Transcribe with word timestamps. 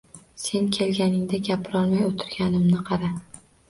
Sen 0.45 0.69
kelganingda 0.77 1.41
gapirolmay 1.51 2.03
o‘tirganimni 2.09 2.85
qara 2.93 3.17